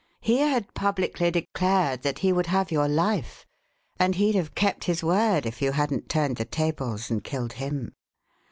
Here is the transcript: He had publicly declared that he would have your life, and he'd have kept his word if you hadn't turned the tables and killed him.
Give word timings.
He 0.21 0.39
had 0.39 0.73
publicly 0.73 1.29
declared 1.29 2.01
that 2.01 2.17
he 2.17 2.33
would 2.33 2.47
have 2.47 2.71
your 2.71 2.87
life, 2.87 3.45
and 3.99 4.15
he'd 4.15 4.33
have 4.33 4.55
kept 4.55 4.85
his 4.85 5.03
word 5.03 5.45
if 5.45 5.61
you 5.61 5.73
hadn't 5.73 6.09
turned 6.09 6.37
the 6.37 6.45
tables 6.45 7.11
and 7.11 7.23
killed 7.23 7.53
him. 7.53 7.93